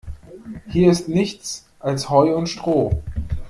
[0.67, 3.03] Hier ist nichts als Heu und Stroh.